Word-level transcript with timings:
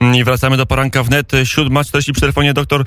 I 0.00 0.24
wracamy 0.24 0.56
do 0.56 0.66
poranka 0.66 1.02
wnet. 1.02 1.32
7.40 1.32 2.12
przy 2.12 2.20
telefonie 2.20 2.54
dr 2.54 2.84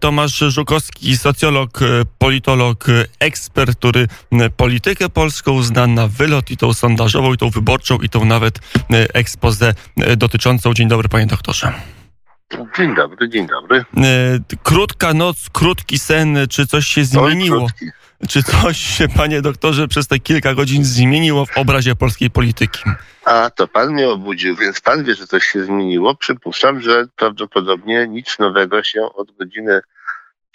Tomasz 0.00 0.38
Żukowski, 0.38 1.16
socjolog, 1.16 1.80
politolog, 2.18 2.86
ekspert, 3.20 3.78
który 3.78 4.08
politykę 4.56 5.08
polską 5.08 5.62
zna 5.62 5.86
na 5.86 6.08
wylot 6.08 6.50
i 6.50 6.56
tą 6.56 6.74
sondażową, 6.74 7.34
i 7.34 7.36
tą 7.36 7.50
wyborczą, 7.50 7.98
i 7.98 8.08
tą 8.08 8.24
nawet 8.24 8.58
ekspozę 8.90 9.74
dotyczącą. 10.16 10.74
Dzień 10.74 10.88
dobry 10.88 11.08
panie 11.08 11.26
doktorze. 11.26 11.72
Dzień 12.76 12.94
dobry, 12.94 13.28
dzień 13.28 13.46
dobry. 13.46 13.84
Krótka 14.62 15.14
noc, 15.14 15.50
krótki 15.52 15.98
sen, 15.98 16.38
czy 16.50 16.66
coś 16.66 16.86
się 16.86 17.04
zmieniło? 17.04 17.66
Czy 18.28 18.42
coś 18.42 18.76
się, 18.76 19.08
panie 19.08 19.42
doktorze, 19.42 19.88
przez 19.88 20.06
te 20.06 20.18
kilka 20.18 20.54
godzin 20.54 20.84
zmieniło 20.84 21.46
w 21.46 21.58
obrazie 21.58 21.96
polskiej 21.96 22.30
polityki? 22.30 22.80
A 23.24 23.50
to 23.50 23.68
pan 23.68 23.92
mnie 23.92 24.08
obudził, 24.08 24.56
więc 24.56 24.80
pan 24.80 25.04
wie, 25.04 25.14
że 25.14 25.26
coś 25.26 25.44
się 25.44 25.64
zmieniło. 25.64 26.14
Przypuszczam, 26.14 26.80
że 26.80 27.06
prawdopodobnie 27.16 28.06
nic 28.08 28.38
nowego 28.38 28.82
się 28.82 29.02
od 29.02 29.36
godziny 29.38 29.80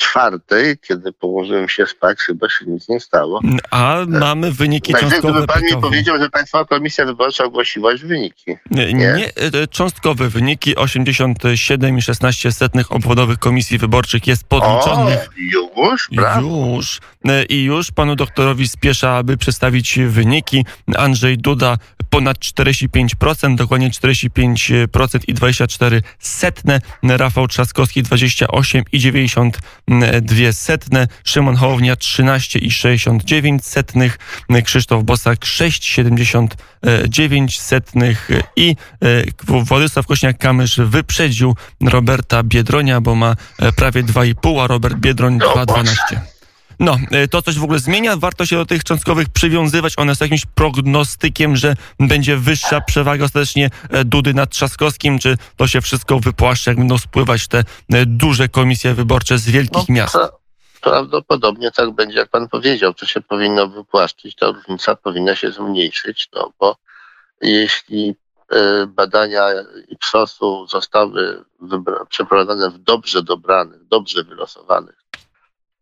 czwartej, 0.02 0.78
kiedy 0.78 1.14
położyłem 1.14 1.70
się 1.70 1.86
spać, 1.86 2.20
chyba 2.20 2.50
się 2.50 2.66
nic 2.66 2.90
nie 2.90 3.00
stało. 3.00 3.42
A 3.72 3.98
mamy 4.08 4.52
wyniki 4.52 4.94
Także 4.94 5.10
cząstkowe 5.10 5.34
gdyby 5.34 5.54
pan 5.54 5.64
mi 5.64 5.78
powiedział, 5.82 6.20
że 6.20 6.30
Państwowa 6.30 6.66
Komisja 6.66 7.06
Wyborcza 7.06 7.44
ogłosiła 7.44 7.92
już 7.92 8.06
wyniki. 8.06 8.56
Nie, 8.72 8.94
Nie? 8.94 8.96
nie, 9.14 9.32
e, 9.36 9.68
cząstkowe 9.68 10.30
wyniki 10.30 10.76
87,16 10.76 12.86
obwodowych 12.90 13.40
komisji 13.40 13.78
wyborczych 13.78 14.28
jest 14.28 14.44
podliczonych. 14.44 15.30
O, 15.76 15.92
już? 15.92 16.10
Brawo. 16.12 16.76
Już. 16.76 17.00
E, 17.26 17.44
I 17.44 17.64
już 17.64 17.92
panu 17.92 18.16
doktorowi 18.16 18.68
spiesza, 18.68 19.16
aby 19.16 19.38
przedstawić 19.38 20.00
wyniki. 20.00 20.66
Andrzej 20.98 21.38
Duda 21.38 21.78
ponad 22.10 22.38
45%, 22.38 23.56
dokładnie 23.56 23.90
45% 23.90 25.20
i 25.28 25.34
24 25.34 26.02
setne. 26.20 26.82
Rafał 27.04 27.48
Trzaskowski 27.48 28.04
28,92 29.92 30.54
setne. 30.54 31.08
Szymon 31.24 31.56
Hołownia 31.56 31.96
13,69 31.96 33.60
setnych. 33.62 34.20
Krzysztof 34.64 35.04
Bosak 35.04 35.40
6,79 35.40 37.60
setnych 37.60 38.30
i 38.56 38.76
e, 39.04 39.24
Władysław 39.64 40.08
Kośniak-Kamysz 40.08 40.86
wyprzedził 40.86 41.56
Roberta 41.82 42.44
Biedronia, 42.44 43.02
bo 43.02 43.16
ma 43.16 43.36
e, 43.60 43.72
prawie 43.72 44.04
2,5, 44.04 44.64
a 44.64 44.68
Robert 44.68 44.96
Biedroń 44.96 45.38
No 45.38 45.54
2,12. 45.54 46.31
No, 46.82 46.98
e, 47.12 47.28
to 47.28 47.42
coś 47.42 47.60
w 47.60 47.64
ogóle 47.64 47.80
zmienia? 47.80 48.18
Warto 48.18 48.46
się 48.46 48.56
do 48.56 48.66
tych 48.66 48.84
cząstkowych 48.84 49.30
przywiązywać? 49.30 49.94
One 49.98 50.16
są 50.16 50.26
jakimś 50.26 50.46
prognostykiem, 50.46 51.56
że 51.56 51.76
będzie 52.00 52.38
wyższa 52.38 52.82
przewaga 52.82 53.26
ostatecznie 53.26 53.70
e, 53.90 54.06
Dudy 54.06 54.34
nad 54.34 54.50
Trzaskowskim? 54.50 55.20
Czy 55.20 55.38
to 55.58 55.68
się 55.68 55.82
wszystko 55.82 56.20
wypłaszcza, 56.20 56.72
jak 56.72 56.78
będą 56.78 56.98
spływać 56.98 57.48
te 57.48 57.58
e, 57.60 57.64
duże 58.06 58.48
komisje 58.48 58.94
wyborcze 58.94 59.38
z 59.38 59.50
wielkich 59.50 59.90
miast? 59.90 60.16
pra- 60.16 60.30
Prawdopodobnie 60.82 61.72
tak 61.72 61.92
będzie, 61.92 62.20
jak 62.20 62.30
pan 62.30 62.48
powiedział. 62.50 62.94
To 62.94 63.06
się 63.06 63.22
powinno 63.22 63.68
wypłaszczyć, 63.68 64.36
ta 64.36 64.48
różnica 64.52 64.96
powinna 64.96 65.36
się 65.36 65.52
zmniejszyć, 65.52 66.30
no 66.34 66.52
bo 66.60 66.76
jeśli 67.42 68.16
badania 68.88 69.48
IPSOS-u 69.88 70.68
zostały 70.68 71.44
przeprowadzone 72.10 72.70
w 72.70 72.78
dobrze 72.78 73.24
dobranych, 73.24 73.88
dobrze 73.88 74.24
wylosowanych 74.24 75.02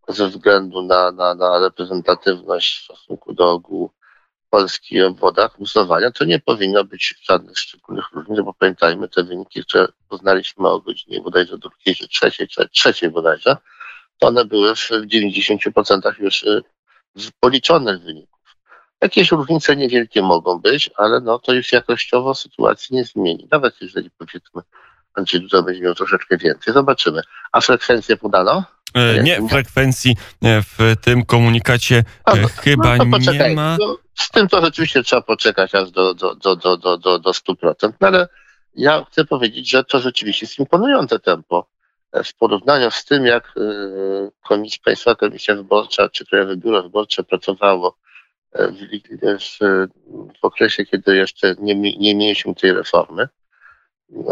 ze 0.10 0.28
względu 0.28 0.82
na, 0.82 1.12
na, 1.12 1.36
na 1.36 1.60
reprezentatywność 1.60 2.80
w 2.80 2.84
stosunku 2.84 3.34
do 3.34 3.52
ogółu 3.52 3.92
Polski 4.50 4.96
i 4.96 5.02
obwodach 5.02 5.58
głosowania, 5.58 6.12
to 6.12 6.26
nie 6.26 6.40
powinno 6.40 6.84
być 6.84 7.16
żadnych 7.22 7.60
szczególnych 7.60 8.06
różnic, 8.14 8.40
bo 8.42 8.54
pamiętajmy 8.54 9.10
te 9.10 9.24
wyniki, 9.24 9.64
które 9.64 9.88
poznaliśmy 10.10 10.68
o 10.68 10.80
godzinie 10.80 11.22
bodajże 11.22 11.58
drugiej 11.58 11.96
czy 11.96 12.08
trzeciej, 12.08 12.48
czy 12.48 12.70
trzeciej 12.70 13.10
bodajże, 13.10 13.58
to 14.18 14.28
one 14.28 14.46
były 14.46 14.76
w 14.76 14.90
90% 14.90 16.20
już 16.20 16.44
y, 16.44 16.62
z 17.16 17.32
policzonych 17.40 18.02
wyników. 18.02 18.40
Jakieś 19.02 19.32
różnice 19.32 19.76
niewielkie 19.76 20.22
mogą 20.22 20.60
być, 20.60 20.90
ale 20.96 21.20
no 21.22 21.40
to 21.40 21.54
już 21.54 21.72
jakościowo 21.72 22.36
sytuacji 22.36 22.96
nie 22.96 23.06
zmieni. 23.06 23.48
Nawet 23.52 23.82
jeżeli 23.82 24.12
powiedzmy 24.12 24.62
Andrzej 25.14 25.42
Duda 25.42 25.62
będzie 25.62 25.82
miał 25.82 25.96
troszeczkę 25.96 26.38
więcej. 26.38 26.74
Zobaczymy. 26.74 27.22
A 27.52 27.62
frekwencję 27.62 28.18
podano? 28.18 28.64
E, 28.94 29.24
Nie, 29.24 29.48
frekwencji 29.48 30.16
e, 30.44 30.62
w 30.62 30.96
tym 31.02 31.26
komunikacie 31.26 32.04
A, 32.26 32.34
e, 32.34 32.42
no, 32.42 32.48
chyba 32.48 32.98
no 32.98 32.98
to 32.98 33.06
nie 33.06 33.12
poczekaj. 33.12 33.56
ma. 33.56 33.78
No, 33.80 33.98
z 34.16 34.30
tym 34.30 34.48
to 34.48 34.66
rzeczywiście 34.66 35.04
trzeba 35.04 35.22
poczekać 35.22 35.76
aż 35.76 35.92
do, 35.92 36.14
do, 36.14 36.36
do, 36.36 36.56
do, 36.56 36.78
do, 36.78 36.98
do, 36.98 37.20
do 37.20 37.32
100%. 37.32 37.74
No 38.02 38.08
ale 38.08 38.28
ja 38.76 39.06
chcę 39.12 39.26
powiedzieć, 39.26 39.70
że 39.70 39.84
to 39.84 40.00
rzeczywiście 40.00 40.46
jest 40.46 40.60
imponujące 40.60 41.20
tempo. 41.20 41.70
E, 42.12 42.24
W 42.24 42.34
porównaniu 42.36 42.92
z 42.92 43.06
tym, 43.06 43.26
jak 43.26 43.54
e, 43.58 43.62
Komisja, 44.48 44.80
Państwowa 44.86 45.16
Komisja 45.16 45.56
Wyborcza 45.56 46.10
czy 46.10 46.26
Krajowe 46.26 46.58
Biuro 46.58 46.84
Wyborcze 46.84 47.24
pracowało 47.24 47.98
e, 48.54 48.68
w, 48.68 48.76
w, 49.40 49.58
w 50.42 50.46
okresie, 50.46 50.86
kiedy 50.86 51.16
jeszcze 51.16 51.56
nie, 51.60 51.76
nie 51.76 52.16
mieliśmy 52.16 52.56
tej 52.56 52.74
reformy, 52.74 53.28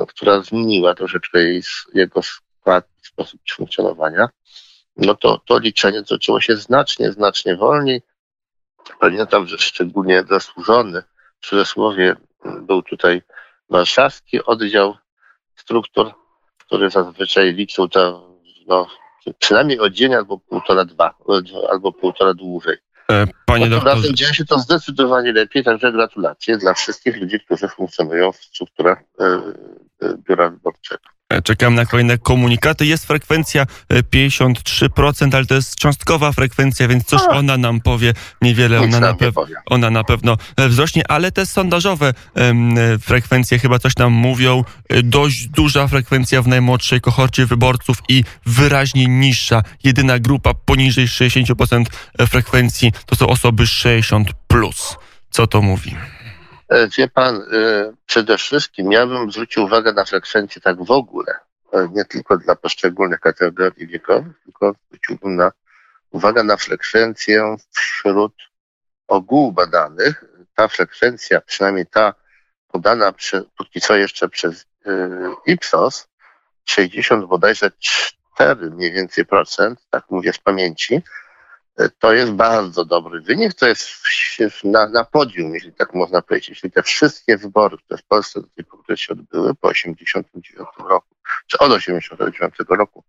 która 0.07 0.41
zmieniła 0.41 0.95
troszeczkę 0.95 1.39
jej, 1.39 1.62
jego 1.94 2.22
i 3.04 3.06
sposób 3.06 3.42
funkcjonowania, 3.56 4.30
no 4.98 5.16
to, 5.16 5.42
to 5.46 5.60
liczenie 5.60 6.04
zaczęło 6.06 6.42
się 6.42 6.58
znacznie, 6.58 7.12
znacznie 7.12 7.56
wolniej. 7.56 8.02
Pamiętam, 9.00 9.48
że 9.48 9.58
szczególnie 9.58 10.24
zasłużony 10.30 11.04
w 11.42 11.48
cudzysłowie 11.48 12.16
był 12.62 12.82
tutaj 12.82 13.22
warszawski 13.70 14.44
oddział 14.44 14.98
struktur, 15.56 16.14
który 16.58 16.90
zazwyczaj 16.90 17.54
liczył 17.54 17.88
to 17.88 18.28
no, 18.68 18.88
przynajmniej 19.40 19.80
o 19.80 19.90
dzień 19.90 20.14
albo 20.14 20.38
półtora 20.38 20.86
dwa, 20.86 21.14
albo 21.70 21.92
półtora 21.92 22.34
dłużej. 22.34 22.78
E, 23.12 23.28
Panie 23.46 23.66
No, 23.66 23.76
doktorze, 23.76 23.96
razem 23.96 24.16
dzieje 24.16 24.34
się 24.34 24.46
to 24.46 24.60
zdecydowanie 24.60 25.34
lepiej, 25.34 25.64
także 25.64 25.92
gratulacje 25.92 26.58
dla 26.58 26.74
wszystkich 26.74 27.22
ludzi, 27.22 27.40
którzy 27.40 27.68
funkcjonują 27.68 28.32
w 28.32 28.36
strukturach 28.38 29.00
e, 29.20 29.26
e, 30.02 30.18
biura 30.28 30.50
wyborczego. 30.50 31.04
E, 31.30 31.42
czekam 31.42 31.76
na 31.76 31.86
kolejne 31.86 32.18
komunikaty. 32.18 32.86
Jest 32.86 33.06
frekwencja 33.06 33.66
e, 33.90 34.04
53%, 34.04 35.36
ale 35.36 35.46
to 35.46 35.56
jest 35.56 35.76
cząstkowa 35.76 36.32
frekwencja, 36.32 36.88
więc 36.88 37.06
coś 37.06 37.22
ona 37.30 37.58
nam 37.58 37.82
powie. 37.82 38.14
Niewiele 38.42 38.78
ona 38.82 39.00
na, 39.00 39.14
pew- 39.14 39.34
ona 39.66 39.90
na 39.90 40.04
pewno 40.04 40.38
e, 40.58 40.68
wzrośnie, 40.70 41.12
ale 41.12 41.32
te 41.32 41.46
sondażowe 41.46 42.14
e, 42.36 42.54
frekwencje 43.00 43.60
chyba 43.60 43.80
coś 43.80 43.96
nam 43.96 44.14
mówią. 44.14 44.64
E, 44.90 45.04
Dość 45.04 45.48
duża 45.48 45.88
frekwencja 45.88 46.42
w 46.42 46.48
najmłodszej 46.48 47.02
kohorcie 47.02 47.46
wyborców 47.46 47.98
i 48.10 48.24
wyraźnie 48.46 49.06
niższa. 49.08 49.64
Jedyna 49.84 50.20
grupa 50.20 50.54
poniżej 50.54 51.08
60% 51.08 51.84
frekwencji 52.28 52.92
to 53.06 53.16
są 53.16 53.28
osoby 53.28 53.64
60+. 53.64 54.26
Plus. 54.48 54.96
Co 55.30 55.48
to 55.48 55.62
mówi? 55.62 55.96
E, 56.70 56.88
Wie 56.88 57.08
pan, 57.08 57.36
e, 57.36 57.94
przede 58.06 58.38
wszystkim 58.38 58.92
ja 58.92 59.08
bym 59.08 59.32
zwrócił 59.32 59.64
uwagę 59.64 59.94
na 59.94 60.06
frekwencję 60.06 60.62
tak 60.62 60.84
w 60.84 60.92
ogóle, 60.92 61.40
e, 61.74 61.88
nie 61.92 62.06
tylko 62.06 62.38
dla 62.38 62.56
poszczególnych 62.56 63.20
kategorii 63.20 63.88
wiekowych, 63.88 64.44
tylko 64.44 64.76
zwróciłbym 64.88 65.36
na 65.36 65.52
uwagę 66.12 66.44
na 66.44 66.58
frekwencję 66.58 67.56
wśród 67.72 68.34
ogółu 69.08 69.52
badanych. 69.52 70.24
Ta 70.56 70.68
frekwencja, 70.68 71.42
przynajmniej 71.42 71.86
ta 71.86 72.14
podana 72.68 73.14
przy, 73.14 73.46
póki 73.58 73.82
co 73.82 73.96
jeszcze 73.96 74.30
przez 74.30 74.66
e, 74.86 74.90
Ipsos, 75.46 76.08
60 76.66 77.26
bodajże 77.26 77.72
4 77.80 78.72
mniej 78.72 78.92
więcej 78.92 79.26
procent, 79.26 79.80
tak 79.90 80.04
mówię 80.10 80.34
z 80.34 80.40
pamięci, 80.40 81.02
to 82.00 82.14
jest 82.14 82.32
bardzo 82.32 82.86
dobry 82.86 83.22
wynik. 83.22 83.54
To 83.54 83.68
jest 83.68 83.90
na, 84.64 84.88
na 84.88 85.04
podium, 85.04 85.54
jeśli 85.54 85.74
tak 85.74 85.94
można 85.94 86.22
powiedzieć. 86.22 86.50
Jeśli 86.50 86.72
te 86.72 86.84
wszystkie 86.84 87.38
wybory, 87.38 87.78
które 87.78 87.98
w 87.98 88.04
Polsce 88.04 88.42
do 88.42 88.48
tej 88.48 88.66
pory 88.66 88.98
się 88.98 89.14
odbyły 89.14 89.56
po 89.56 89.68
89 89.68 90.70
roku, 90.80 91.16
czy 91.48 91.58
od 91.58 91.72
89 91.72 92.54
roku, 92.69 93.04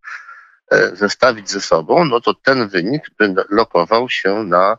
e, 0.71 0.97
zestawić 0.97 1.51
ze 1.51 1.61
sobą, 1.61 2.05
no 2.05 2.21
to 2.21 2.35
ten 2.35 2.69
wynik 2.69 3.11
by 3.19 3.35
lokował 3.51 4.09
się 4.09 4.45
na, 4.45 4.79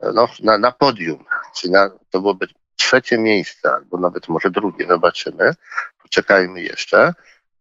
e, 0.00 0.12
no, 0.12 0.28
na, 0.40 0.58
na 0.58 0.72
podium. 0.72 1.24
Czyli 1.56 1.72
na, 1.72 1.90
to 2.10 2.20
byłoby 2.20 2.46
trzecie 2.76 3.18
miejsce, 3.18 3.72
albo 3.72 3.98
nawet 3.98 4.28
może 4.28 4.50
drugie, 4.50 4.86
zobaczymy. 4.86 5.54
Poczekajmy 6.02 6.62
jeszcze. 6.62 7.14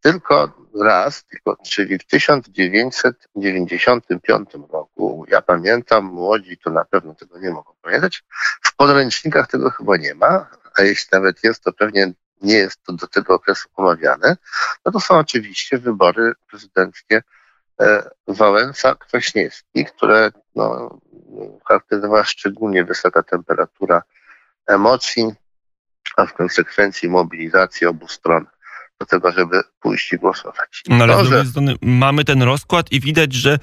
Tylko 0.04 0.52
raz, 0.82 1.26
tylko, 1.26 1.58
czyli 1.66 1.98
w 1.98 2.06
1995 2.06 4.50
roku, 4.72 5.26
ja 5.28 5.42
pamiętam, 5.42 6.06
młodzi 6.06 6.58
to 6.58 6.70
na 6.70 6.86
pewno 6.86 7.16
tego 7.16 7.40
nie 7.40 7.52
mogą 7.52 7.74
pamiętać, 7.82 8.24
w 8.64 8.76
podręcznikach 8.76 9.48
tego 9.48 9.70
chyba 9.70 9.98
nie 9.98 10.16
ma, 10.16 10.50
a 10.76 10.82
jeśli 10.82 11.10
nawet 11.12 11.44
jest, 11.44 11.64
to 11.64 11.74
pewnie 11.74 12.14
nie 12.42 12.56
jest 12.56 12.84
to 12.84 12.94
do 12.94 13.08
tego 13.08 13.34
okresu 13.34 13.70
omawiane, 13.76 14.38
no 14.86 14.92
to 14.92 15.00
są 15.00 15.18
oczywiście 15.18 15.78
wybory 15.78 16.34
prezydenckie 16.50 17.24
e, 17.82 18.10
Wałęsa-Kwaśniewski, 18.28 19.86
które 19.86 20.32
no, 20.56 21.00
charakteryzowała 21.68 22.24
szczególnie 22.24 22.86
wysoka 22.86 23.24
temperatura 23.24 24.02
emocji, 24.68 25.34
a 26.18 26.26
w 26.26 26.34
konsekwencji 26.34 27.10
mobilizacji 27.10 27.88
obu 27.88 28.08
stron 28.08 28.46
do 29.04 29.06
tego, 29.06 29.32
żeby 29.32 29.62
pójść 29.80 30.14
i 30.14 30.18
głosować. 30.18 30.84
No 30.90 31.04
ale 31.04 31.26
z 31.26 31.30
drugiej 31.30 31.48
strony 31.48 31.76
mamy 31.82 32.24
ten 32.26 32.44
rozkład 32.44 32.92
i 32.92 33.00
widać, 33.00 33.34
że 33.34 33.60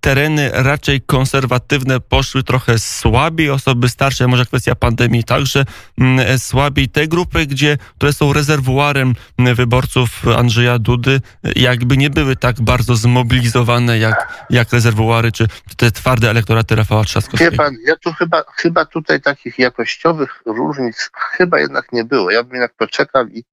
tereny 0.00 0.50
raczej 0.52 1.00
konserwatywne 1.00 2.00
poszły 2.00 2.42
trochę 2.42 2.78
słabiej, 2.78 3.50
osoby 3.50 3.88
starsze, 3.88 4.26
może 4.26 4.46
kwestia 4.46 4.74
pandemii 4.74 5.24
także 5.24 5.64
słabiej. 6.38 6.88
Te 6.88 7.06
grupy, 7.06 7.46
gdzie, 7.46 7.78
które 7.96 8.12
są 8.12 8.32
rezerwuarem 8.32 9.14
wyborców 9.38 10.28
Andrzeja 10.36 10.78
Dudy, 10.78 11.20
jakby 11.56 11.96
nie 11.96 12.10
były 12.10 12.36
tak 12.36 12.60
bardzo 12.60 12.96
zmobilizowane 12.96 13.98
jak, 13.98 14.46
jak 14.50 14.72
rezerwuary, 14.72 15.32
czy 15.32 15.46
te 15.76 15.90
twarde 15.90 16.30
elektoraty 16.30 16.76
Rafała 16.76 17.04
Trzaskowskiego. 17.04 17.50
Wie 17.50 17.56
pan, 17.56 17.76
ja 17.86 17.96
tu 17.96 18.12
chyba, 18.12 18.42
chyba 18.56 18.84
tutaj 18.84 19.20
takich 19.20 19.58
jakościowych 19.58 20.42
różnic 20.46 21.10
chyba 21.32 21.60
jednak 21.60 21.92
nie 21.92 22.04
było. 22.04 22.30
Ja 22.30 22.42
bym 22.42 22.52
jednak 22.52 22.74
poczekał 22.74 23.26
i 23.28 23.44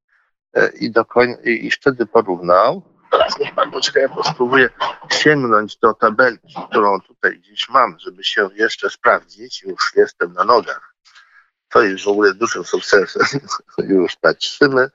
i, 0.80 0.92
do 0.92 1.06
koń, 1.06 1.36
i, 1.44 1.66
i 1.66 1.72
wtedy 1.72 2.06
porównał. 2.06 2.82
Teraz 3.12 3.40
niech 3.40 3.56
pan 3.56 3.72
poczeka, 3.72 4.00
ja 4.00 4.10
spróbuję 4.24 4.70
sięgnąć 5.10 5.78
do 5.78 5.94
tabelki, 5.94 6.54
którą 6.70 7.02
tutaj 7.02 7.40
gdzieś 7.40 7.70
mam, 7.70 8.00
żeby 8.00 8.24
się 8.24 8.50
jeszcze 8.56 8.90
sprawdzić. 8.90 9.64
Już 9.64 9.92
jestem 9.96 10.34
na 10.34 10.44
nogach. 10.44 10.94
To 11.70 11.82
jest 11.82 12.04
w 12.04 12.08
ogóle 12.08 12.34
dużym 12.34 12.64
sukcesem. 12.64 13.24
już 13.78 14.16
patrzymy, 14.16 14.90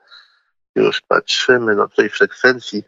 już 0.75 1.01
patrzymy. 1.01 1.75
No 1.75 1.89
tej 1.89 2.11
frekwencji 2.11 2.85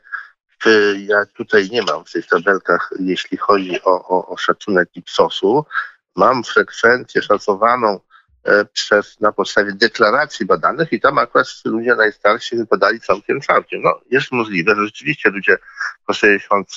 ja 0.96 1.26
tutaj 1.26 1.68
nie 1.70 1.82
mam 1.82 2.04
w 2.04 2.12
tych 2.12 2.26
tabelkach, 2.26 2.90
jeśli 3.00 3.38
chodzi 3.38 3.82
o, 3.82 4.08
o, 4.08 4.26
o 4.26 4.36
szacunek 4.36 4.88
Ipsosu. 4.94 5.64
Mam 6.16 6.44
frekwencję 6.44 7.22
szacowaną 7.22 8.00
E, 8.13 8.13
przez, 8.72 9.20
na 9.20 9.32
podstawie 9.32 9.72
deklaracji 9.72 10.46
badanych 10.46 10.92
i 10.92 11.00
tam 11.00 11.18
akurat 11.18 11.46
ludzie 11.64 11.94
najstarsi 11.94 12.56
wypadali 12.56 13.00
całkiem 13.00 13.40
całkiem. 13.40 13.82
No, 13.82 14.00
jest 14.10 14.32
możliwe, 14.32 14.74
że 14.76 14.84
rzeczywiście 14.84 15.30
ludzie 15.30 15.58
po 16.06 16.14
60 16.14 16.68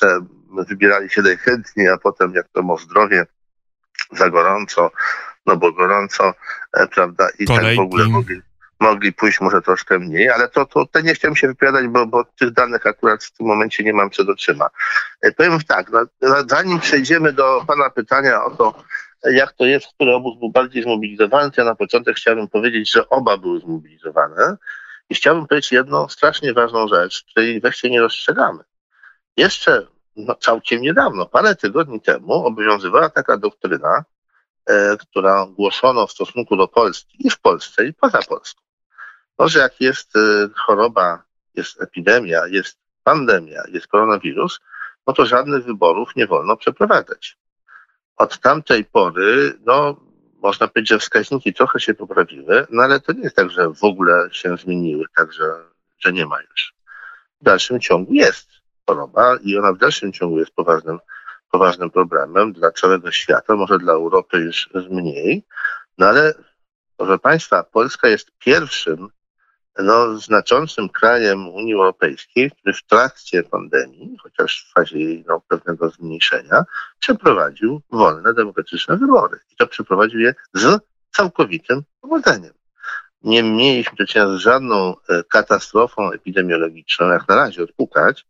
wybierali 0.68 1.10
się 1.10 1.22
najchętniej, 1.22 1.90
a 1.90 1.98
potem 1.98 2.34
jak 2.34 2.48
to 2.48 2.64
ma 2.64 2.78
zdrowie 2.78 3.26
za 4.12 4.30
gorąco, 4.30 4.92
no 5.46 5.58
bo 5.58 5.72
gorąco, 5.72 6.34
e, 6.74 6.88
prawda, 6.88 7.28
i 7.40 7.46
Kolejki. 7.46 7.66
tak 7.66 7.76
w 7.76 7.80
ogóle 7.80 8.08
mogli, 8.08 8.42
mogli 8.80 9.14
pójść 9.14 9.42
może 9.42 9.62
troszkę 9.62 10.00
mniej, 10.00 10.30
ale 10.30 10.50
to, 10.50 10.66
to, 10.66 10.86
to 10.86 11.02
nie 11.02 11.14
chciałem 11.14 11.36
się 11.36 11.48
wypowiadać, 11.48 11.88
bo, 11.88 12.06
bo 12.06 12.24
tych 12.24 12.52
danych 12.52 12.88
akurat 12.88 13.24
w 13.24 13.32
tym 13.32 13.48
momencie 13.48 13.84
nie 13.84 13.94
mam 13.94 14.10
przed 14.10 14.30
oczyma. 14.30 14.70
E, 15.22 15.32
powiem 15.32 15.60
tak, 15.68 15.92
no, 15.92 16.06
zanim 16.48 16.80
przejdziemy 16.80 17.34
do 17.34 17.64
Pana 17.68 17.90
pytania 17.90 18.44
o 18.44 18.52
to, 18.52 18.84
jak 19.24 19.54
to 19.54 19.66
jest, 19.66 19.88
który 19.88 20.16
obóz 20.16 20.40
był 20.40 20.50
bardziej 20.50 20.84
zmobilizowany, 20.84 21.52
to 21.52 21.62
ja 21.62 21.66
na 21.66 21.76
początek 21.76 22.18
chciałbym 22.18 22.48
powiedzieć, 22.48 22.92
że 22.92 23.10
oba 23.10 23.38
były 23.38 23.60
zmobilizowane. 23.60 24.58
I 25.10 25.16
chciałbym 25.16 25.48
powiedzieć 25.48 25.72
jedną 25.72 26.08
strasznie 26.08 26.54
ważną 26.54 26.88
rzecz, 26.88 27.24
której 27.24 27.62
weźcie 27.62 27.90
nie 27.90 28.02
rozstrzegamy. 28.02 28.64
Jeszcze 29.38 29.88
no, 30.16 30.36
całkiem 30.36 30.82
niedawno, 30.82 31.26
parę 31.26 31.56
tygodni 31.56 32.02
temu, 32.02 32.34
obowiązywała 32.34 33.10
taka 33.10 33.38
doktryna, 33.38 34.04
e, 34.66 34.98
która 34.98 35.48
głoszono 35.50 36.08
w 36.08 36.12
stosunku 36.12 36.56
do 36.56 36.68
Polski 36.68 37.28
i 37.28 37.30
w 37.30 37.40
Polsce, 37.40 37.86
i 37.86 37.94
poza 37.94 38.20
Polską. 38.30 38.62
To, 39.38 39.50
że 39.50 39.60
jak 39.60 39.82
jest 39.82 40.16
e, 40.16 40.20
choroba, 40.56 41.24
jest 41.56 41.82
epidemia, 41.82 42.48
jest 42.48 42.78
pandemia, 43.04 43.64
jest 43.74 43.88
koronawirus, 43.88 44.60
no 45.08 45.14
to 45.14 45.26
żadnych 45.26 45.64
wyborów 45.64 46.16
nie 46.16 46.28
wolno 46.28 46.58
przeprowadzać 46.58 47.38
od 48.18 48.40
tamtej 48.40 48.86
pory, 48.86 49.54
no, 49.66 49.96
można 50.42 50.68
powiedzieć, 50.68 50.90
że 50.90 51.00
wskaźniki 51.00 51.54
trochę 51.54 51.80
się 51.80 51.94
poprawiły, 51.94 52.68
no 52.70 52.84
ale 52.84 53.00
to 53.00 53.14
nie 53.14 53.22
jest 53.22 53.36
tak, 53.36 53.52
że 53.52 53.74
w 53.74 53.84
ogóle 53.84 54.30
się 54.32 54.58
zmieniły, 54.58 55.06
także, 55.16 55.44
że 56.00 56.14
nie 56.14 56.26
ma 56.26 56.42
już. 56.42 56.74
W 57.42 57.44
dalszym 57.44 57.80
ciągu 57.80 58.14
jest 58.14 58.50
choroba 58.86 59.38
i 59.44 59.58
ona 59.58 59.74
w 59.74 59.78
dalszym 59.78 60.14
ciągu 60.14 60.40
jest 60.40 60.52
poważnym, 60.52 61.00
poważnym 61.52 61.90
problemem 61.90 62.54
dla 62.54 62.72
całego 62.72 63.12
świata, 63.12 63.56
może 63.56 63.80
dla 63.80 63.94
Europy 63.94 64.38
już 64.38 64.70
mniej, 64.90 65.44
no 65.98 66.08
ale 66.08 66.34
proszę 66.98 67.20
Państwa, 67.20 67.64
Polska 67.64 68.08
jest 68.08 68.32
pierwszym 68.40 69.10
no, 69.84 70.18
znaczącym 70.18 70.90
krajem 70.90 71.50
Unii 71.50 71.74
Europejskiej, 71.74 72.52
który 72.52 72.74
w 72.74 72.84
trakcie 72.84 73.44
pandemii, 73.44 74.18
chociaż 74.24 74.66
w 74.70 74.74
fazie 74.74 75.00
jej 75.00 75.26
no, 75.28 75.42
pewnego 75.48 75.90
zmniejszenia, 75.90 76.64
przeprowadził 77.00 77.82
wolne, 77.92 78.34
demokratyczne 78.34 78.98
wybory. 78.98 79.40
I 79.52 79.56
to 79.56 79.68
przeprowadził 79.68 80.20
je 80.20 80.36
z 80.54 80.82
całkowitym 81.12 81.84
powodzeniem. 82.02 82.54
Nie 83.24 83.44
mieliśmy 83.44 83.98
do 83.98 84.06
czynienia 84.06 84.38
z 84.38 84.40
żadną 84.40 84.96
e, 85.10 85.24
katastrofą 85.24 86.12
epidemiologiczną, 86.12 87.08
jak 87.08 87.28
na 87.28 87.36
razie 87.36 87.64
odpukać. 87.64 88.26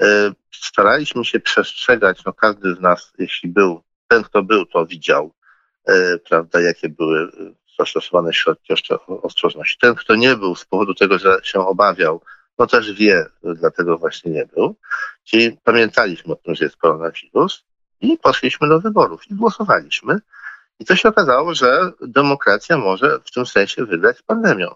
E, 0.00 0.32
staraliśmy 0.54 1.24
się 1.24 1.40
przestrzegać, 1.40 2.24
no 2.24 2.32
każdy 2.32 2.74
z 2.74 2.80
nas, 2.80 3.12
jeśli 3.18 3.48
był, 3.48 3.82
ten 4.08 4.22
kto 4.22 4.42
był, 4.42 4.66
to 4.66 4.86
widział, 4.86 5.34
e, 5.84 6.18
prawda, 6.18 6.60
jakie 6.60 6.88
były 6.88 7.32
zastosowane 7.78 8.32
środki 8.32 8.74
ostrożności. 9.22 9.78
Ten, 9.80 9.94
kto 9.94 10.14
nie 10.14 10.36
był 10.36 10.54
z 10.54 10.64
powodu 10.64 10.94
tego, 10.94 11.18
że 11.18 11.40
się 11.42 11.66
obawiał, 11.66 12.20
no 12.58 12.66
też 12.66 12.92
wie, 12.92 13.26
dlatego 13.42 13.98
właśnie 13.98 14.32
nie 14.32 14.46
był. 14.46 14.76
Czyli 15.24 15.58
pamiętaliśmy 15.64 16.32
o 16.32 16.36
tym, 16.36 16.54
że 16.54 16.64
jest 16.64 16.76
koronawirus 16.76 17.64
i 18.00 18.18
poszliśmy 18.18 18.68
do 18.68 18.80
wyborów 18.80 19.30
i 19.30 19.34
głosowaliśmy. 19.34 20.18
I 20.78 20.84
to 20.84 20.96
się 20.96 21.08
okazało, 21.08 21.54
że 21.54 21.92
demokracja 22.00 22.78
może 22.78 23.18
w 23.24 23.30
tym 23.30 23.46
sensie 23.46 23.84
wygrać 23.84 24.18
z 24.18 24.22
pandemią. 24.22 24.74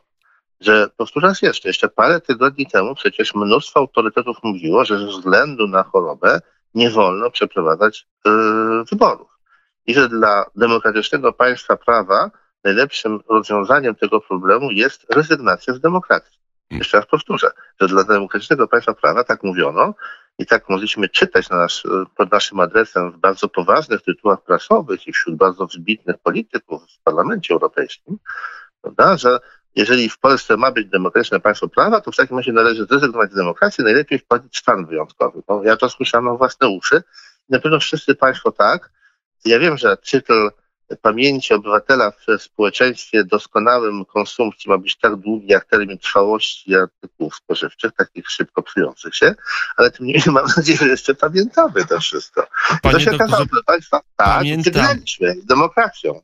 Że 0.60 0.88
powtórzę 0.96 1.26
raz 1.26 1.42
jeszcze, 1.42 1.68
jeszcze 1.68 1.88
parę 1.88 2.20
tygodni 2.20 2.66
temu 2.66 2.94
przecież 2.94 3.34
mnóstwo 3.34 3.80
autorytetów 3.80 4.36
mówiło, 4.42 4.84
że 4.84 4.98
ze 4.98 5.06
względu 5.06 5.66
na 5.66 5.82
chorobę 5.82 6.40
nie 6.74 6.90
wolno 6.90 7.30
przeprowadzać 7.30 8.06
yy, 8.24 8.84
wyborów. 8.90 9.28
I 9.86 9.94
że 9.94 10.08
dla 10.08 10.44
demokratycznego 10.56 11.32
państwa 11.32 11.76
prawa 11.76 12.30
najlepszym 12.64 13.20
rozwiązaniem 13.28 13.94
tego 13.94 14.20
problemu 14.20 14.70
jest 14.70 15.06
rezygnacja 15.14 15.74
z 15.74 15.80
demokracji. 15.80 16.38
Jeszcze 16.70 16.96
raz 16.96 17.06
powtórzę, 17.06 17.50
że 17.80 17.88
dla 17.88 18.04
demokratycznego 18.04 18.68
państwa 18.68 18.94
prawa 18.94 19.24
tak 19.24 19.42
mówiono 19.42 19.94
i 20.38 20.46
tak 20.46 20.68
mogliśmy 20.68 21.08
czytać 21.08 21.50
na 21.50 21.56
nasz, 21.56 21.82
pod 22.16 22.32
naszym 22.32 22.60
adresem 22.60 23.12
w 23.12 23.16
bardzo 23.18 23.48
poważnych 23.48 24.02
tytułach 24.02 24.42
prasowych 24.42 25.06
i 25.06 25.12
wśród 25.12 25.36
bardzo 25.36 25.66
wybitnych 25.66 26.18
polityków 26.18 26.82
w 26.82 27.02
Parlamencie 27.02 27.54
Europejskim, 27.54 28.18
prawda, 28.82 29.16
że 29.16 29.38
jeżeli 29.76 30.08
w 30.08 30.18
Polsce 30.18 30.56
ma 30.56 30.72
być 30.72 30.88
demokratyczne 30.88 31.40
państwo 31.40 31.68
prawa, 31.68 32.00
to 32.00 32.12
w 32.12 32.16
takim 32.16 32.36
razie 32.36 32.52
należy 32.52 32.84
zrezygnować 32.84 33.32
z 33.32 33.34
demokracji, 33.34 33.84
najlepiej 33.84 34.18
wprowadzić 34.18 34.58
stan 34.58 34.86
wyjątkowy. 34.86 35.42
No, 35.48 35.62
ja 35.64 35.76
to 35.76 35.90
słyszałem 35.90 36.24
na 36.24 36.34
własne 36.34 36.68
uszy. 36.68 37.02
Na 37.48 37.60
pewno 37.60 37.80
wszyscy 37.80 38.14
państwo 38.14 38.52
tak. 38.52 38.90
Ja 39.44 39.58
wiem, 39.58 39.76
że 39.76 39.96
cykl 39.96 40.50
pamięci 40.96 41.54
obywatela 41.54 42.10
w 42.10 42.42
społeczeństwie 42.42 43.24
doskonałym 43.24 44.04
konsumpcji 44.04 44.70
ma 44.70 44.78
być 44.78 44.98
tak 44.98 45.16
długi 45.16 45.46
jak 45.46 45.64
termin 45.64 45.98
trwałości 45.98 46.76
artykułów 46.76 47.34
spożywczych, 47.34 47.92
takich 47.92 48.30
szybko 48.30 48.62
psujących 48.62 49.16
się, 49.16 49.34
ale 49.76 49.90
tym 49.90 50.06
niemniej 50.06 50.34
mam 50.34 50.46
nadzieję, 50.56 50.78
że 50.78 50.88
jeszcze 50.88 51.14
pamiętamy 51.14 51.86
to 51.86 52.00
wszystko. 52.00 52.46
Panie 52.82 52.94
to 52.94 53.00
się 53.00 53.14
okazało, 53.14 53.46
proszę 53.46 53.64
Państwa, 53.66 54.00
tak, 54.16 54.42
wygraliśmy 54.64 55.34
demokracją. 55.44 56.22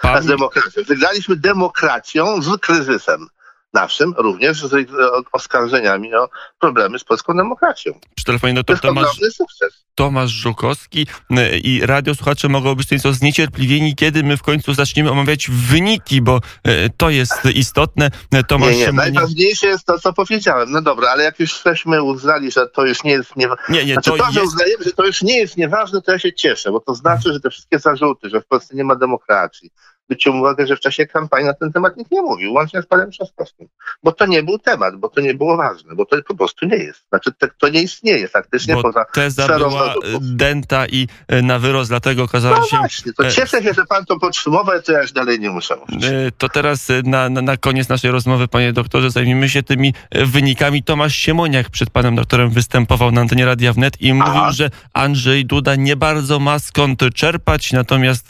Pan... 0.00 0.22
Z 0.22 0.26
demokracją. 0.26 0.82
Wygraliśmy 0.84 1.36
demokracją 1.36 2.42
z 2.42 2.60
kryzysem 2.60 3.26
naszym, 3.72 4.14
również 4.16 4.60
z 4.60 4.90
oskarżeniami 5.32 6.14
o 6.14 6.28
problemy 6.58 6.98
z 6.98 7.04
polską 7.04 7.36
demokracją. 7.36 8.00
Przy 8.14 8.24
telefonie 8.24 8.52
no 8.52 8.64
to 8.64 8.76
Tomasz, 8.76 9.18
sukces. 9.32 9.79
Tomasz 10.00 10.30
Żukowski 10.30 11.06
y, 11.30 11.58
i 11.58 11.86
radiosłuchacze 11.86 12.48
mogą 12.48 12.74
być 12.74 12.90
nieco 12.90 13.12
zniecierpliwieni, 13.12 13.94
kiedy 13.94 14.22
my 14.22 14.36
w 14.36 14.42
końcu 14.42 14.74
zaczniemy 14.74 15.10
omawiać 15.10 15.50
wyniki, 15.50 16.22
bo 16.22 16.40
y, 16.68 16.90
to 16.96 17.10
jest 17.10 17.44
istotne. 17.54 18.10
Tomasz 18.48 18.74
nie, 18.74 18.86
nie, 18.86 18.92
najważniejsze 18.92 19.66
jest 19.66 19.84
to, 19.84 19.98
co 19.98 20.12
powiedziałem. 20.12 20.70
No 20.72 20.82
dobra, 20.82 21.10
ale 21.10 21.24
jak 21.24 21.40
już 21.40 21.62
żeśmy 21.64 22.02
uznali, 22.02 22.50
że 22.50 22.66
to 22.66 22.86
już 22.86 23.04
nie 23.04 23.10
jest 23.10 23.36
nieważne, 23.36 23.64
nie, 23.68 23.84
nie, 23.84 23.92
znaczy, 23.92 24.10
to, 24.10 24.16
to 24.16 24.26
jest... 24.26 24.44
uznajemy, 24.44 24.84
że 24.84 24.92
to 24.92 25.06
już 25.06 25.22
nie 25.22 25.38
jest 25.38 25.56
nieważne, 25.56 26.02
to 26.02 26.12
ja 26.12 26.18
się 26.18 26.32
cieszę, 26.32 26.72
bo 26.72 26.80
to 26.80 26.94
znaczy, 26.94 27.32
że 27.32 27.40
te 27.40 27.50
wszystkie 27.50 27.78
zarzuty, 27.78 28.30
że 28.30 28.40
w 28.40 28.46
Polsce 28.46 28.76
nie 28.76 28.84
ma 28.84 28.96
demokracji, 28.96 29.70
zwrócił 30.10 30.36
uwagę, 30.36 30.66
że 30.66 30.76
w 30.76 30.80
czasie 30.80 31.06
kampanii 31.06 31.46
na 31.46 31.54
ten 31.54 31.72
temat 31.72 31.96
nikt 31.96 32.10
nie 32.10 32.22
mówił, 32.22 32.52
łącznie 32.52 32.82
z 32.82 32.86
panem 32.86 33.10
Trzaskowskim. 33.10 33.68
Bo 34.02 34.12
to 34.12 34.26
nie 34.26 34.42
był 34.42 34.58
temat, 34.58 34.96
bo 34.96 35.08
to 35.08 35.20
nie 35.20 35.34
było 35.34 35.56
ważne, 35.56 35.94
bo 35.94 36.06
to 36.06 36.16
po 36.28 36.34
prostu 36.34 36.66
nie 36.66 36.76
jest. 36.76 37.08
Znaczy 37.08 37.32
to, 37.38 37.46
to 37.58 37.68
nie 37.68 37.82
istnieje 37.82 38.28
faktycznie 38.28 38.74
bo 38.74 38.82
poza 38.82 39.04
teza 39.04 39.58
była 39.58 39.94
dęta 40.20 40.86
i 40.86 41.08
e, 41.28 41.42
na 41.42 41.58
wyrost, 41.58 41.90
dlatego 41.90 42.22
okazało 42.22 42.56
no 42.56 42.66
się... 42.66 42.76
właśnie, 42.76 43.12
to 43.12 43.24
e, 43.24 43.32
cieszę 43.32 43.62
się, 43.62 43.74
że 43.74 43.86
pan 43.86 44.04
to 44.04 44.18
podsumował, 44.18 44.82
to 44.82 44.92
ja 44.92 45.02
już 45.02 45.12
dalej 45.12 45.40
nie 45.40 45.50
muszę 45.50 45.76
mówić. 45.76 46.04
E, 46.04 46.30
to 46.38 46.48
teraz 46.48 46.88
na, 47.04 47.28
na, 47.28 47.42
na 47.42 47.56
koniec 47.56 47.88
naszej 47.88 48.10
rozmowy, 48.10 48.48
panie 48.48 48.72
doktorze, 48.72 49.10
zajmijmy 49.10 49.48
się 49.48 49.62
tymi 49.62 49.94
wynikami. 50.12 50.82
Tomasz 50.82 51.14
Siemoniak 51.14 51.70
przed 51.70 51.90
panem 51.90 52.16
doktorem 52.16 52.50
występował 52.50 53.12
na 53.12 53.20
antenie 53.20 53.46
Radia 53.46 53.72
Wnet 53.72 54.00
i 54.00 54.14
mówił, 54.14 54.32
Aha. 54.36 54.52
że 54.52 54.70
Andrzej 54.92 55.46
Duda 55.46 55.74
nie 55.76 55.96
bardzo 55.96 56.38
ma 56.38 56.58
skąd 56.58 57.00
czerpać, 57.14 57.72
natomiast 57.72 58.28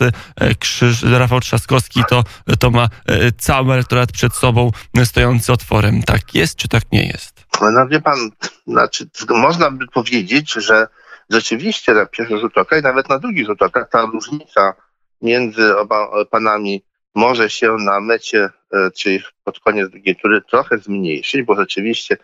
Krzyż, 0.58 1.02
Rafał 1.02 1.40
Trzaskowski 1.40 1.69
Trzaskowski 1.70 2.00
to, 2.08 2.24
to 2.58 2.70
ma 2.70 2.88
e, 3.06 3.32
cały 3.32 3.72
elektorat 3.72 4.12
przed 4.12 4.34
sobą 4.34 4.70
stojący 5.04 5.52
otworem. 5.52 6.02
Tak 6.02 6.34
jest, 6.34 6.56
czy 6.56 6.68
tak 6.68 6.82
nie 6.92 7.06
jest? 7.06 7.46
No 7.60 7.88
wie 7.88 8.00
pan, 8.00 8.30
znaczy, 8.66 9.08
można 9.30 9.70
by 9.70 9.86
powiedzieć, 9.86 10.52
że 10.52 10.86
rzeczywiście 11.30 11.94
na 11.94 12.06
pierwszy 12.06 12.38
rzut 12.38 12.58
oka 12.58 12.78
i 12.78 12.82
nawet 12.82 13.08
na 13.08 13.18
drugi 13.18 13.44
rzut 13.44 13.62
oka 13.62 13.84
ta 13.84 14.02
różnica 14.02 14.74
między 15.22 15.76
oba 15.76 16.24
panami 16.30 16.84
może 17.14 17.50
się 17.50 17.76
na 17.78 18.00
mecie, 18.00 18.48
e, 18.72 18.90
czyli 18.90 19.20
pod 19.44 19.60
koniec 19.60 19.90
drugiej 19.90 20.16
tury 20.16 20.42
trochę 20.50 20.78
zmniejszyć, 20.78 21.42
bo 21.42 21.56
rzeczywiście 21.56 22.16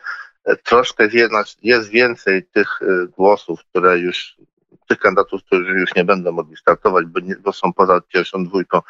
e, 0.44 0.56
troszkę 0.56 1.08
jest 1.62 1.90
więcej 1.90 2.42
tych 2.44 2.82
e, 2.82 3.06
głosów, 3.06 3.60
które 3.70 3.98
już 3.98 4.36
tych 4.86 4.98
kandydatów, 4.98 5.44
którzy 5.44 5.72
już 5.72 5.94
nie 5.94 6.04
będą 6.04 6.32
mogli 6.32 6.56
startować, 6.56 7.06
bo, 7.06 7.20
nie, 7.20 7.36
bo 7.36 7.52
są 7.52 7.72
poza 7.72 8.00
pierwszą 8.00 8.44
dwójką. 8.44 8.80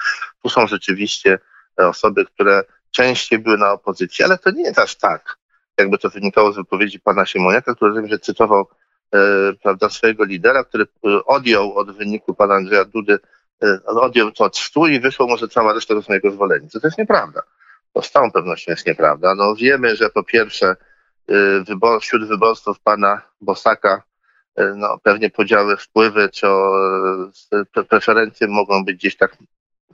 Tu 0.43 0.49
są 0.49 0.67
rzeczywiście 0.67 1.39
osoby, 1.77 2.25
które 2.25 2.65
częściej 2.91 3.39
były 3.39 3.59
na 3.59 3.73
opozycji, 3.73 4.25
ale 4.25 4.39
to 4.39 4.51
nie 4.51 4.63
jest 4.63 4.79
aż 4.79 4.97
tak, 4.97 5.37
jakby 5.79 5.99
to 5.99 6.11
wynikało 6.11 6.53
z 6.53 6.57
wypowiedzi 6.57 7.01
pana 7.01 7.27
Siemoniaka, 7.27 7.75
który 7.75 7.95
wiem, 7.95 8.09
że 8.09 8.19
cytował 8.19 8.69
e, 9.15 9.19
prawda, 9.63 9.89
swojego 9.89 10.25
lidera, 10.25 10.65
który 10.65 10.87
odjął 11.27 11.79
od 11.79 11.97
wyniku 11.97 12.35
pana 12.35 12.55
Andrzeja 12.55 12.85
Dudy 12.85 13.19
E, 13.63 13.85
odjął 13.85 14.33
to 14.33 14.45
od 14.45 14.59
stu 14.59 14.87
i 14.87 15.01
wyszło 15.01 15.27
może 15.27 15.49
cała 15.49 15.73
reszta 15.73 15.95
do 15.95 16.03
swojego 16.03 16.31
zwolennicy. 16.31 16.81
To 16.81 16.87
jest 16.87 16.99
nieprawda. 16.99 17.43
To 17.93 18.03
z 18.03 18.11
całą 18.11 18.33
pewnością 18.33 18.73
jest 18.73 18.87
nieprawda. 18.87 19.35
No 19.35 19.55
wiemy, 19.55 19.97
że 19.97 20.11
po 20.11 20.25
pierwsze 20.25 20.67
e, 21.29 21.65
wybor, 21.65 22.01
wśród 22.01 22.29
wyborców 22.29 22.81
pana 22.81 23.23
Bosaka 23.41 23.95
e, 23.95 24.03
no, 24.77 24.99
pewnie 25.03 25.31
podziały 25.31 25.77
wpływy 25.77 26.29
czy 26.29 26.47
preferencje 27.89 28.49
mogą 28.49 28.85
być 28.85 28.97
gdzieś 28.97 29.17
tak 29.17 29.37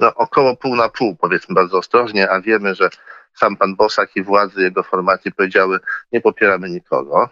no, 0.00 0.14
około 0.14 0.57
pół 0.57 0.76
na 0.76 0.88
pół, 0.88 1.16
powiedzmy 1.16 1.54
bardzo 1.54 1.78
ostrożnie, 1.78 2.31
a 2.31 2.40
wiemy, 2.40 2.75
że 2.75 2.90
sam 3.35 3.57
pan 3.57 3.76
Bosak 3.76 4.16
i 4.16 4.23
władzy 4.23 4.62
jego 4.62 4.83
formacji 4.83 5.33
powiedziały, 5.33 5.81
nie 6.12 6.21
popieramy 6.21 6.71
nikogo. 6.71 7.28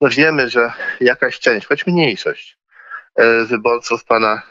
No 0.00 0.08
wiemy, 0.08 0.48
że 0.50 0.72
jakaś 1.00 1.38
część, 1.38 1.66
choć 1.66 1.86
mniejszość 1.86 2.58
wyborców 3.48 4.04
pana 4.04 4.42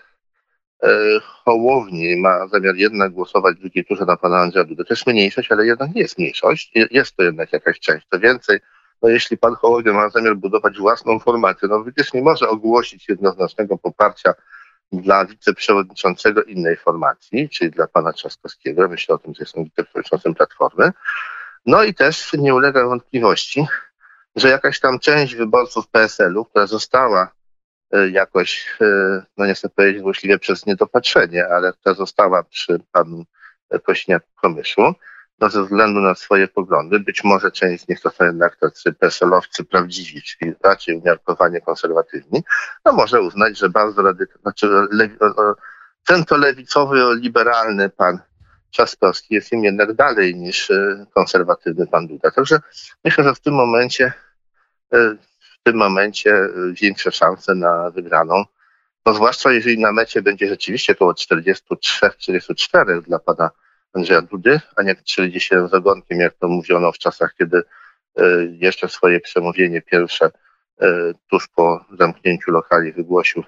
E, 0.83 1.19
Hołowni 1.21 2.17
ma 2.17 2.47
zamiar 2.47 2.75
jednak 2.75 3.11
głosować 3.11 3.55
w 3.55 3.59
drugiej 3.59 3.85
turze 3.85 4.05
na 4.05 4.17
pana 4.17 4.37
Andrzeja 4.37 4.65
Dudę. 4.65 4.83
To 4.83 4.93
jest 4.93 5.07
mniejszość, 5.07 5.51
ale 5.51 5.65
jednak 5.65 5.95
nie 5.95 6.01
jest 6.01 6.17
mniejszość. 6.17 6.71
Jest 6.91 7.15
to 7.15 7.23
jednak 7.23 7.53
jakaś 7.53 7.79
część. 7.79 8.07
To 8.09 8.19
więcej, 8.19 8.59
no 9.05 9.11
jeśli 9.11 9.37
pan 9.37 9.55
Hołownia 9.55 9.93
ma 9.93 10.09
zamiar 10.09 10.35
budować 10.35 10.77
własną 10.77 11.19
formację, 11.19 11.67
no 11.67 11.83
przecież 11.83 12.13
nie 12.13 12.21
może 12.21 12.49
ogłosić 12.49 13.09
jednoznacznego 13.09 13.77
poparcia 13.77 14.33
dla 14.91 15.25
wiceprzewodniczącego 15.25 16.43
innej 16.43 16.77
formacji, 16.77 17.49
czyli 17.49 17.71
dla 17.71 17.87
pana 17.87 18.13
Trzaskowskiego. 18.13 18.89
Myślę 18.89 19.15
o 19.15 19.17
tym, 19.17 19.33
że 19.33 19.39
jestem 19.39 19.63
wiceprzewodniczącym 19.63 20.35
Platformy. 20.35 20.91
No 21.65 21.83
i 21.83 21.93
też 21.93 22.33
nie 22.33 22.55
ulega 22.55 22.85
wątpliwości, 22.85 23.67
że 24.35 24.49
jakaś 24.49 24.79
tam 24.79 24.99
część 24.99 25.35
wyborców 25.35 25.87
PSL-u, 25.87 26.45
która 26.45 26.67
została 26.67 27.35
E, 27.91 28.09
jakoś, 28.09 28.77
e, 28.81 28.85
no 29.37 29.45
nie 29.45 29.53
chcę 29.53 29.69
powiedzieć 29.69 30.01
złośliwie 30.01 30.39
przez 30.39 30.65
niedopatrzenie, 30.65 31.47
ale 31.47 31.73
która 31.73 31.95
została 31.95 32.43
przy 32.43 32.79
panu 32.91 33.23
Kośniak-Komyszu, 33.71 34.93
no 35.39 35.49
ze 35.49 35.63
względu 35.63 35.99
na 35.99 36.15
swoje 36.15 36.47
poglądy, 36.47 36.99
być 36.99 37.23
może 37.23 37.51
część 37.51 37.83
z 37.85 37.87
nich 37.87 38.01
to 38.01 38.11
są 38.11 38.25
jednak 38.25 38.55
tacy 38.55 38.93
PSL-owcy 38.93 39.63
prawdziwi, 39.63 40.21
czyli 40.21 40.53
raczej 40.63 40.95
umiarkowanie 40.95 41.61
konserwatywni, 41.61 42.43
no 42.85 42.93
może 42.93 43.21
uznać, 43.21 43.57
że 43.57 43.69
bardzo 43.69 44.01
radykalny, 44.01 44.41
znaczy 44.41 44.67
lewi, 44.91 45.15
centrolewicowy, 46.07 47.01
liberalny 47.15 47.89
pan 47.89 48.19
Trzaskowski 48.71 49.35
jest 49.35 49.51
im 49.51 49.63
jednak 49.63 49.93
dalej 49.93 50.35
niż 50.35 50.71
e, 50.71 51.05
konserwatywny 51.13 51.87
pan 51.87 52.07
Duda. 52.07 52.31
Także 52.31 52.59
myślę, 53.03 53.23
że 53.23 53.35
w 53.35 53.39
tym 53.39 53.53
momencie 53.53 54.13
tym 55.65 55.75
momencie 55.75 56.35
y, 56.35 56.73
większe 56.81 57.11
szanse 57.11 57.55
na 57.55 57.89
wygraną. 57.89 58.43
No 59.05 59.13
zwłaszcza 59.13 59.51
jeżeli 59.51 59.79
na 59.79 59.91
mecie 59.91 60.21
będzie 60.21 60.47
rzeczywiście 60.47 60.93
około 60.93 61.11
43-44 61.11 63.01
dla 63.01 63.19
pana 63.19 63.49
Andrzeja 63.95 64.21
Dudy, 64.21 64.59
a 64.75 64.83
nie 64.83 64.95
47 64.95 65.67
z 65.67 65.73
ogonkiem, 65.73 66.19
jak 66.19 66.33
to 66.33 66.47
mówiono 66.47 66.91
w 66.91 66.97
czasach, 66.97 67.35
kiedy 67.37 67.57
y, 68.19 68.57
jeszcze 68.59 68.89
swoje 68.89 69.19
przemówienie 69.19 69.81
pierwsze 69.81 70.25
y, 70.25 70.85
tuż 71.29 71.47
po 71.47 71.85
zamknięciu 71.97 72.51
lokali 72.51 72.91
wygłosił 72.91 73.43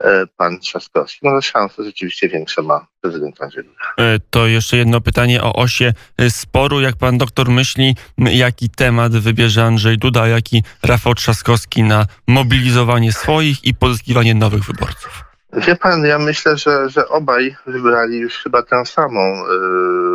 E, 0.00 0.26
pan 0.36 0.60
Trzaskowski. 0.60 1.18
No 1.22 1.42
szanse 1.42 1.84
rzeczywiście 1.84 2.28
większe 2.28 2.62
ma 2.62 2.86
prezydent 3.00 3.42
Andrzej 3.42 3.64
Duda. 3.64 4.08
E, 4.08 4.18
to 4.30 4.46
jeszcze 4.46 4.76
jedno 4.76 5.00
pytanie 5.00 5.42
o 5.42 5.52
osie 5.52 5.92
e, 6.18 6.30
sporu. 6.30 6.80
Jak 6.80 6.96
pan 6.96 7.18
doktor 7.18 7.48
myśli, 7.48 7.96
jaki 8.18 8.70
temat 8.70 9.12
wybierze 9.12 9.64
Andrzej 9.64 9.98
Duda, 9.98 10.28
jaki 10.28 10.62
Rafał 10.82 11.14
Trzaskowski 11.14 11.82
na 11.82 12.06
mobilizowanie 12.26 13.12
swoich 13.12 13.64
i 13.64 13.74
pozyskiwanie 13.74 14.34
nowych 14.34 14.64
wyborców? 14.64 15.33
Wie 15.56 15.76
pan, 15.76 16.04
ja 16.04 16.18
myślę, 16.18 16.56
że, 16.56 16.88
że 16.88 17.08
obaj 17.08 17.56
wybrali 17.66 18.18
już 18.18 18.38
chyba 18.38 18.62
tę 18.62 18.86
samą 18.86 19.44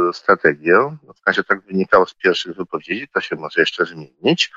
y, 0.10 0.13
strategię. 0.13 0.98
W 1.24 1.27
razie 1.27 1.43
tak 1.43 1.62
wynikało 1.62 2.05
z 2.05 2.13
pierwszych 2.13 2.55
wypowiedzi, 2.55 3.08
to 3.13 3.22
się 3.22 3.36
może 3.36 3.62
jeszcze 3.62 3.86
zmienić. 3.86 4.51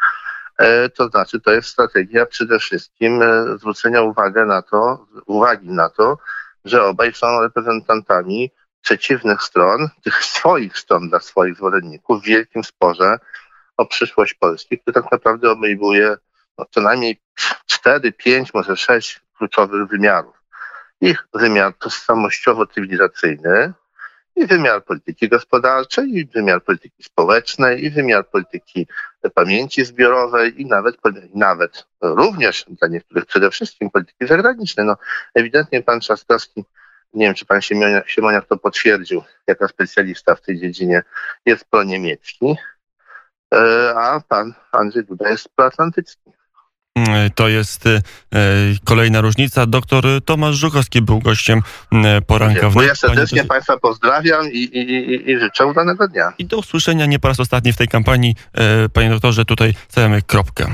E, 0.59 0.89
to 0.89 1.09
znaczy, 1.09 1.41
to 1.41 1.53
jest 1.53 1.69
strategia 1.69 2.27
przede 2.27 2.59
wszystkim 2.59 3.23
e, 3.23 3.59
zwrócenia 3.59 4.03
uwagi 4.03 4.41
na 4.47 4.63
to, 4.63 5.07
uwagi 5.27 5.69
na 5.69 5.89
to, 5.89 6.19
że 6.65 6.85
obaj 6.85 7.15
są 7.15 7.41
reprezentantami 7.41 8.51
przeciwnych 8.81 9.43
stron, 9.43 9.89
tych 10.05 10.25
swoich 10.25 10.79
stron 10.79 11.09
dla 11.09 11.21
swoich 11.21 11.57
zwolenników 11.57 12.23
w 12.23 12.27
wielkim 12.27 12.65
sporze 12.65 13.19
o 13.77 13.87
przyszłość 13.87 14.35
Polski, 14.35 14.79
który 14.79 14.95
tak 14.95 15.13
naprawdę 15.13 15.51
obejmuje 15.51 16.17
no, 16.59 16.65
co 16.71 16.81
najmniej 16.81 17.21
cztery, 17.67 18.13
pięć, 18.13 18.55
może 18.55 18.77
sześć 18.77 19.21
kluczowych 19.39 19.89
wymiarów. 19.89 20.42
Ich 21.03 21.29
wymiar 21.35 21.75
tożsamościowo-cywilizacyjny, 21.79 23.73
i 24.37 24.47
wymiar 24.47 24.85
polityki 24.85 25.29
gospodarczej, 25.29 26.19
i 26.19 26.27
wymiar 26.27 26.63
polityki 26.63 27.03
społecznej, 27.03 27.85
i 27.85 27.91
wymiar 27.91 28.29
polityki 28.29 28.87
pamięci 29.35 29.85
zbiorowej, 29.85 30.61
i 30.63 30.67
nawet, 30.67 30.97
nawet 31.35 31.87
również 32.01 32.65
dla 32.69 32.89
niektórych 32.89 33.27
przede 33.27 33.51
wszystkim 33.51 33.91
polityki 33.91 34.27
zagranicznej. 34.27 34.87
No, 34.87 34.97
ewidentnie 35.35 35.83
pan 35.83 36.01
Trzaskowski, 36.01 36.65
nie 37.15 37.27
wiem 37.27 37.35
czy 37.35 37.47
pan 37.47 37.63
Siemoniak, 37.63 38.09
Siemoniak 38.09 38.47
to 38.47 38.57
potwierdził, 38.57 39.23
jako 39.47 39.69
specjalista 39.69 40.35
w 40.35 40.41
tej 40.41 40.61
dziedzinie, 40.61 41.03
jest 41.47 41.65
proniemiecki, 41.65 42.57
e, 43.55 43.95
a 43.97 44.21
pan 44.29 44.55
Andrzej 44.73 45.05
Duda 45.05 45.31
jest 45.31 45.49
proatlantycki. 45.57 46.33
Mm, 46.97 47.31
to 47.35 47.49
jest 47.49 47.87
e, 47.87 48.01
kolejna 48.85 49.21
różnica. 49.21 49.67
Doktor 49.67 50.05
Tomasz 50.25 50.57
Żuchowski 50.57 51.03
był 51.03 51.19
gościem 51.19 51.63
mm, 51.93 52.23
poranka. 52.23 52.61
Dziękuję 52.61 52.97
serdecznie 52.97 53.45
Państwa 53.45 53.77
pozdrawiam 53.77 54.53
i, 54.53 54.59
i, 54.59 55.31
i, 55.31 55.39
życzę 55.39 55.67
udanego 55.67 56.09
dnia. 56.09 56.33
I 56.39 56.45
do 56.45 56.57
usłyszenia 56.57 57.07
nie 57.07 57.19
po 57.19 57.29
raz 57.29 57.41
ostatni 57.41 57.73
w 57.73 57.77
tej 57.77 57.89
kampanii. 57.89 58.35
E, 58.55 58.89
panie 58.89 59.11
doktorze, 59.11 59.45
tutaj 59.45 59.75
stawiamy 59.89 60.23
kropkę. 60.23 60.67